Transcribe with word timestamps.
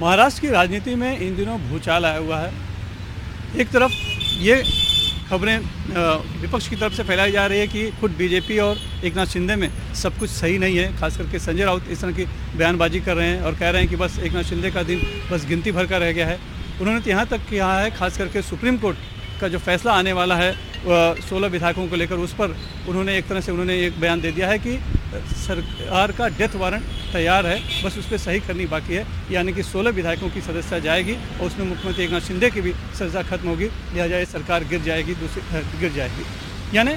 महाराष्ट्र 0.00 0.40
की 0.40 0.48
राजनीति 0.48 0.94
में 0.94 1.18
इन 1.18 1.34
दिनों 1.36 1.58
भूचाल 1.60 2.04
आया 2.06 2.18
हुआ 2.18 2.38
है। 2.38 2.52
एक 3.60 3.68
तरफ़ 3.70 3.92
ये 4.42 4.54
खबरें 5.28 5.58
विपक्ष 6.40 6.68
की 6.68 6.76
तरफ़ 6.76 6.94
से 6.94 7.02
फैलाई 7.04 7.32
जा 7.32 7.44
रही 7.46 7.58
है 7.58 7.66
कि 7.68 7.90
खुद 8.00 8.10
बीजेपी 8.18 8.58
और 8.58 8.78
एक 9.04 9.16
नाथ 9.16 9.26
शिंदे 9.26 9.56
में 9.56 9.68
सब 9.94 10.18
कुछ 10.18 10.30
सही 10.30 10.58
नहीं 10.58 10.76
है 10.76 10.96
खास 10.98 11.16
करके 11.16 11.38
संजय 11.38 11.64
राउत 11.64 11.88
इस 11.90 12.00
तरह 12.00 12.12
की 12.12 12.24
बयानबाजी 12.56 13.00
कर 13.00 13.16
रहे 13.16 13.28
हैं 13.28 13.42
और 13.42 13.54
कह 13.54 13.70
रहे 13.70 13.82
हैं 13.82 13.90
कि 13.90 13.96
बस 13.96 14.18
एक 14.18 14.32
नाथ 14.32 14.44
शिंदे 14.44 14.70
का 14.70 14.82
दिन 14.82 15.02
बस 15.32 15.44
गिनती 15.48 15.72
भर 15.72 15.86
का 15.86 15.98
रह 15.98 16.12
गया 16.12 16.26
है। 16.26 16.38
उन्होंने 16.80 17.00
तो 17.00 17.10
यहाँ 17.10 17.26
तक 17.26 17.40
कहा 17.50 17.78
है 17.80 17.90
खास 17.90 18.16
करके 18.18 18.42
सुप्रीम 18.42 18.78
कोर्ट 18.78 18.96
का 19.40 19.48
जो 19.48 19.58
फैसला 19.60 19.92
आने 19.94 20.12
वाला 20.12 20.36
है 20.36 20.52
सोलह 21.20 21.48
विधायकों 21.48 21.86
को 21.88 21.96
लेकर 21.96 22.16
उस 22.18 22.32
पर 22.34 22.56
उन्होंने 22.88 23.16
एक 23.18 23.26
तरह 23.28 23.40
से 23.40 23.52
उन्होंने 23.52 23.76
एक 23.86 24.00
बयान 24.00 24.20
दे 24.20 24.32
दिया 24.32 24.48
है 24.48 24.58
कि 24.58 24.78
सरकार 25.36 26.12
का 26.12 26.28
डेथ 26.30 26.54
वारंट 26.56 26.82
तैयार 27.12 27.46
है, 27.46 27.58
बस 27.84 27.96
उस 27.98 28.06
पर 28.10 28.18
सही 28.18 28.40
करनी 28.40 28.66
बाकी 28.66 28.94
है, 28.94 29.06
यानी 29.32 29.52
कि 29.52 29.62
सोलह 29.62 29.90
विधायकों 29.90 30.28
की 30.30 30.40
सदस्यता 30.40 30.78
जाएगी 30.80 31.14
और 31.14 31.46
उसमें 31.46 31.66
मुख्यमंत्री 31.66 32.04
एक 32.04 32.10
नाथ 32.10 32.20
शिंदे 32.22 32.50
की 32.50 32.60
भी 32.60 32.72
सजा 32.98 33.22
खत्म 33.22 33.48
होगी 33.48 33.64
लिहाजा 33.64 34.18
ये 34.18 34.26
सरकार 34.26 34.64
गिर 34.64 34.82
जाएगी, 34.82 35.14
दूसरी 35.14 35.78
गिर 35.80 35.92
जाएगी। 35.92 36.76
यानी 36.76 36.94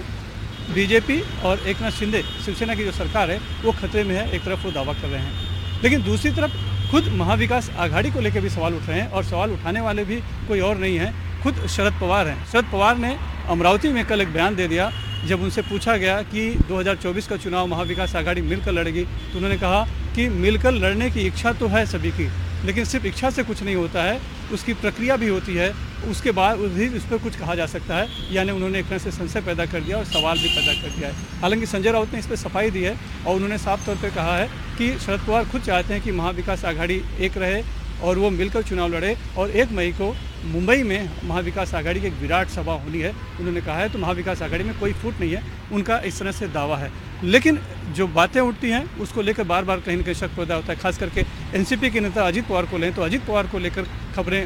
बीजेपी 0.73 1.19
और 1.43 1.67
एक 1.67 1.81
नाथ 1.81 1.91
शिंदे, 1.91 2.21
शिवसेना 2.45 2.75
की 2.75 2.83
जो 2.83 2.91
सरकार 2.93 3.31
है, 3.31 3.39
वो 3.63 3.71
खतरे 3.73 4.03
में 4.03 4.15
है, 4.15 4.29
एक 4.31 4.45
तरफ़ 4.45 4.63
वो 4.65 4.71
दावा 4.71 4.93
कर 4.93 5.07
रहे 5.07 5.21
हैं। 5.21 5.81
लेकिन 5.83 6.03
दूसरी 6.03 6.31
तरफ़ 6.31 6.51
खुद 6.91 7.07
महाविकास 7.17 7.69
आघाड़ी 7.77 8.11
को 8.11 8.19
लेकर 8.21 8.41
भी 8.41 8.49
सवाल 8.49 8.73
उठ 8.73 8.87
रहे 8.87 8.99
हैं 8.99 9.09
और 9.09 9.23
सवाल 9.25 9.51
उठाने 9.51 9.81
वाले 9.81 10.03
भी 10.05 10.15
कोई 10.47 10.59
और 10.61 10.77
नहीं 10.77 10.97
है। 10.97 11.13
खुद 11.43 11.67
शरद 11.67 11.93
पवार 12.01 12.27
हैं। 12.27 12.45
शरद 12.51 12.65
पवार 12.71 12.97
ने 12.97 13.15
अमरावती 13.49 13.89
में 13.89 14.05
कल 14.05 14.21
एक 14.21 14.33
बयान 14.33 14.55
दे 14.55 14.67
दिया, 14.67 14.91
जब 15.27 15.41
उनसे 15.41 15.61
पूछा 15.63 15.95
गया 15.97 16.21
कि 16.23 16.49
2024 16.69 17.27
का 17.27 17.37
चुनाव 17.37 17.67
महाविकास 17.67 18.15
आघाड़ी 18.15 18.41
मिलकर 18.43 18.71
लड़ेगी 18.71 19.03
तो 19.03 19.35
उन्होंने 19.35 19.57
कहा 19.57 19.83
कि 20.15 20.27
मिलकर 20.29 20.71
लड़ने 20.73 21.09
की 21.11 21.27
इच्छा 21.27 21.51
तो 21.53 21.67
है 21.67 21.85
सभी 21.85 22.11
की, 22.11 22.29
लेकिन 22.65 22.85
सिर्फ़ 22.85 23.05
इच्छा 23.07 23.29
से 23.29 23.43
कुछ 23.43 23.63
नहीं 23.63 23.75
होता 23.75 24.03
है, 24.03 24.19
उसकी 24.53 24.73
प्रक्रिया 24.75 25.15
भी 25.17 25.27
होती 25.27 25.55
है, 25.55 25.71
उसके 26.09 26.31
बाद 26.31 26.59
भी 26.71 26.87
उस 26.89 27.05
पर 27.05 27.17
कुछ 27.19 27.35
कहा 27.35 27.55
जा 27.55 27.65
सकता 27.67 27.97
है, 27.97 28.07
यानी 28.31 28.51
उन्होंने 28.51 28.79
एक 28.79 28.87
तरह 28.87 28.97
से 28.97 29.11
संशय 29.11 29.41
पैदा 29.41 29.65
कर 29.65 29.81
दिया 29.81 29.97
और 29.97 30.05
सवाल 30.07 30.37
भी 30.37 30.49
पैदा 30.49 30.73
कर 30.81 30.89
दिया 30.89 31.09
है। 31.09 31.39
हालाँकि 31.41 31.65
संजय 31.67 31.91
राउत 31.91 32.13
ने 32.13 32.19
इस 32.19 32.27
पर 32.27 32.35
सफ़ाई 32.37 32.71
दी 32.71 32.83
है 32.83 32.97
और 33.25 33.35
उन्होंने 33.35 33.57
साफ़ 33.59 33.85
तौर 33.85 33.95
पर 33.95 34.15
कहा 34.15 34.37
है 34.37 34.47
कि 34.77 34.91
शरद 34.99 35.25
पवार 35.27 35.45
खुद 35.45 35.61
चाहते 35.61 35.93
हैं 35.93 36.03
कि 36.03 36.11
महाविकास 36.13 36.65
आघाड़ी 36.65 37.01
एक 37.19 37.37
रहे 37.37 37.63
और 38.03 38.17
वो 38.17 38.29
मिलकर 38.31 38.63
चुनाव 38.63 38.93
लड़े 38.93 39.15
और 39.37 39.49
एक 39.51 39.71
मई 39.71 39.91
को 39.91 40.15
मुंबई 40.45 40.83
में 40.83 41.09
महाविकास 41.25 41.73
आघाड़ी 41.75 42.01
की 42.01 42.07
एक 42.07 42.13
विराट 42.13 42.47
सभा 42.49 42.73
होनी 42.75 42.99
है। 42.99 43.09
उन्होंने 43.39 43.61
कहा 43.61 43.77
है 43.77 43.89
तो 43.89 43.99
महाविकास 43.99 44.41
आघाड़ी 44.41 44.63
में 44.63 44.79
कोई 44.79 44.93
फूट 44.93 45.19
नहीं 45.19 45.31
है। 45.31 45.43
उनका 45.71 45.97
इस 46.01 46.19
तरह 46.19 46.31
से 46.31 46.47
दावा 46.49 46.77
है। 46.77 46.91
लेकिन 47.23 47.59
जो 47.95 48.07
बातें 48.09 48.39
उठती 48.41 48.69
हैं, 48.69 48.99
उसको 48.99 49.21
लेकर 49.21 49.43
बार 49.43 49.63
बार 49.65 49.79
कहीं 49.79 49.97
ना 49.97 50.03
कहीं 50.03 50.15
शक 50.15 50.35
पैदा 50.37 50.55
होता 50.55 50.73
है। 50.73 50.79
खास 50.79 50.97
करके 50.97 51.25
एनसीपी 51.55 51.89
के 51.89 51.99
नेता 51.99 52.27
अजीत 52.27 52.47
पवार 52.47 52.65
को 52.65 52.77
लें 52.77 52.93
तो 52.93 53.01
अजीत 53.01 53.25
पवार 53.25 53.47
को 53.47 53.59
लेकर 53.59 53.87
खबरें 54.15 54.45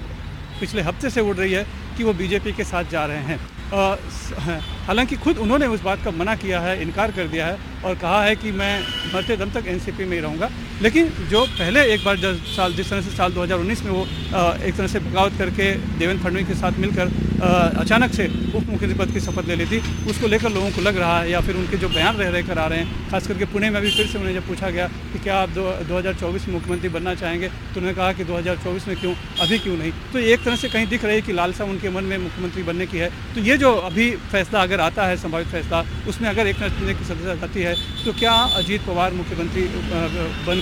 पिछले 0.59 0.81
हफ़्ते 0.81 1.09
से 1.09 1.21
उड़ 1.21 1.35
रही 1.35 1.53
है 1.53 1.65
कि 1.97 2.03
वो 2.03 2.13
बीजेपी 2.13 2.51
के 2.53 2.63
साथ 2.65 2.91
जा 2.91 3.05
रहे 3.05 3.23
हैं। 3.23 3.39
हालाँकि 4.85 5.15
खुद 5.15 5.37
उन्होंने 5.37 5.65
उस 5.67 5.81
बात 5.81 6.03
का 6.03 6.11
मना 6.13 6.35
किया 6.35 6.59
है, 6.59 6.81
इनकार 6.81 7.11
कर 7.11 7.27
दिया 7.27 7.45
है 7.47 7.57
और 7.85 7.95
कहा 7.95 8.23
है 8.23 8.35
कि 8.35 8.51
मैं 8.51 8.79
मरते 9.13 9.37
दम 9.37 9.49
तक 9.51 9.67
एनसीपी 9.67 10.05
में 10.05 10.13
ही 10.13 10.19
रहूँगा। 10.19 10.49
लेकिन 10.81 11.09
जो 11.29 11.43
पहले 11.51 11.83
एक 11.93 12.03
बार 12.03 12.17
जब 12.17 12.43
साल 12.47 12.73
जिस 12.73 12.89
तरह 12.89 13.01
से 13.01 13.11
साल 13.11 13.31
2019 13.33 13.81
में 13.83 13.91
वो 13.91 14.01
एक 14.63 14.75
तरह 14.75 14.87
से 14.87 14.99
बगावत 15.01 15.37
करके 15.37 15.71
देवेंद्र 15.97 16.23
फडणवीस 16.23 16.47
के 16.47 16.53
साथ 16.55 16.77
मिलकर 16.79 17.11
अचानक 17.81 18.13
से 18.13 18.25
उप 18.27 18.63
मुख्यमंत्री 18.63 18.93
पद 18.99 19.11
की 19.13 19.19
शपथ 19.19 19.47
ले 19.47 19.55
ली 19.55 19.65
थी 19.65 19.79
उसको 20.09 20.27
लेकर 20.27 20.51
लोगों 20.51 20.69
को 20.71 20.81
लग 20.81 20.97
रहा 20.97 21.19
है 21.19 21.31
या 21.31 21.41
फिर 21.41 21.55
उनके 21.55 21.77
जो 21.77 21.89
बयान 21.89 22.15
रह 22.17 22.29
रह 22.29 22.41
कर 22.47 22.57
आ 22.59 22.65
रहे 22.67 22.79
हैं 22.79 23.09
खास 23.11 23.27
करके 23.27 23.45
पुणे 23.53 23.69
में 23.69 23.79
अभी 23.79 23.91
फिर 23.91 24.07
से 24.07 24.19
उन्हें 24.19 24.33
जब 24.33 24.47
पूछा 24.47 24.69
गया 24.69 24.87
कि 24.87 25.19
क्या 25.19 25.35
आप 25.37 25.49
दो, 25.49 25.65
में 26.27 26.53
मुख्यमंत्री 26.53 26.89
बनना 26.89 27.13
चाहेंगे 27.15 27.47
तो 27.47 27.79
उन्होंने 27.79 27.93
कहा 27.93 28.11
कि 28.13 28.23
दो 28.23 28.37
हज़ार 28.37 28.55
चौबीस 28.63 28.87
में 28.87 28.95
क्यों 28.99 29.13
अभी 29.41 29.57
क्यों 29.59 29.77
नहीं? 29.77 29.91
तो 30.13 30.19
एक 30.19 30.43
तरह 30.43 30.55
से 30.55 30.69
कहीं 30.69 30.87
दिख 30.87 31.05
रही 31.05 31.15
है 31.15 31.21
कि 31.21 31.33
लालसा 31.33 31.63
उनके 31.65 31.89
मन 31.89 32.03
में 32.03 32.17
मुख्यमंत्री 32.17 32.63
बनने 32.63 32.85
की 32.85 32.97
है। 32.97 33.09
तो 33.35 33.41
ये 33.41 33.57
जो 33.57 33.73
अभी 33.89 34.09
फैसला 34.31 34.61
अगर 34.61 34.79
आता 34.81 35.05
है 35.07 35.17
संभावित 35.17 35.47
फैसला 35.47 35.83
उसमें 36.09 36.29
अगर 36.29 36.47
एक 36.47 36.61
नाथ 36.61 36.79
की 36.79 37.05
सदस्यता 37.05 37.35
जाती 37.35 37.61
है 37.61 37.75
तो 38.05 38.13
क्या 38.19 38.33
अजीत 38.61 38.81
पवार 38.87 39.13
मुख्यमंत्री 39.13 39.67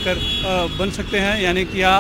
बनकर 0.06 0.78
बन 0.78 0.90
सकते 0.92 1.20
हैं, 1.20 1.40
यानी 1.42 1.64
क्या 1.66 1.94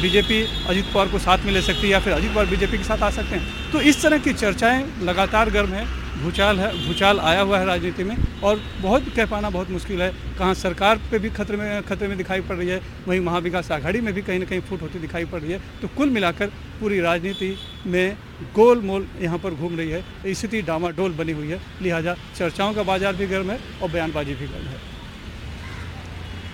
बीजेपी 0.00 0.42
अजीत 0.68 0.92
पवार 0.92 1.08
को 1.08 1.18
साथ 1.20 1.44
में 1.44 1.52
ले 1.52 1.62
सकती 1.62 1.82
है 1.82 1.88
या 1.88 2.00
फिर 2.00 2.12
अजीत 2.12 2.30
पवार 2.30 2.46
बीजेपी 2.46 2.78
के 2.78 2.84
साथ 2.84 3.02
आ 3.02 3.10
सकते 3.12 3.36
हैं। 3.36 3.72
तो 3.72 3.80
इस 3.82 4.02
तरह 4.02 4.18
की 4.18 4.32
चर्चाएँ 4.34 4.84
लगातार 5.02 5.50
गर्म 5.50 5.72
है, 5.72 5.84
भूचाल 6.22 6.58
है, 6.58 6.70
भूचाल 6.86 7.20
आया 7.20 7.40
हुआ 7.40 7.58
है 7.58 7.66
राजनीति 7.66 8.04
में 8.04 8.16
और 8.42 8.60
बहुत 8.80 9.08
कह 9.16 9.26
पाना 9.26 9.50
बहुत 9.50 9.70
मुश्किल 9.70 10.02
है। 10.02 10.10
कहाँ 10.38 10.54
सरकार 10.56 11.00
पे 11.10 11.18
भी 11.18 11.30
खतरे 11.30 11.56
में 11.56 11.82
खतरे 11.84 12.08
में 12.08 12.16
दिखाई 12.18 12.40
पड़ 12.42 12.56
रही 12.56 12.68
है, 12.68 12.80
वहीं 13.08 13.20
महाविकास 13.22 13.70
आघाड़ी 13.72 14.00
में 14.00 14.12
भी 14.14 14.22
कहीं 14.22 14.38
ना 14.38 14.44
कहीं 14.44 14.60
फूट 14.60 14.82
होती 14.82 14.98
दिखाई 14.98 15.24
पड़ 15.26 15.40
रही 15.40 15.52
है। 15.52 15.60
तो 15.82 15.88
कुल 15.96 16.10
मिलाकर 16.10 16.46
पूरी 16.80 17.00
राजनीति 17.00 17.56
में 17.86 18.16
गोल 18.54 18.80
मोल 18.82 19.06
यहाँ 19.20 19.38
पर 19.38 19.50
घूम 19.52 19.76
रही 19.76 19.90
है। 19.90 20.34
स्थिति 20.34 20.62
डामाडोल 20.62 21.12
बनी 21.14 21.32
हुई 21.32 21.48
है। 21.48 21.60
लिहाजा 21.82 22.14
चर्चाओं 22.38 22.74
का 22.74 22.82
बाज़ार 22.84 23.16
भी 23.16 23.26
गर्म 23.26 23.50
है 23.50 23.58
और 23.82 23.90
बयानबाजी 23.90 24.34
भी 24.34 24.46
गर्म 24.46 24.66
है। 24.66 24.80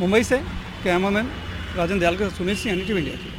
मुंबई 0.00 0.22
से 0.24 0.40
ക്യാമറമാൻ 0.84 1.26
രാജൻ 1.78 1.98
ദയാൽക്ക് 1.98 2.26
സുമേഷ് 2.36 2.66
ഞാൻ 2.68 2.76
എനിക്ക് 2.76 2.94
വേണ്ടിയാക്കി 2.94 3.30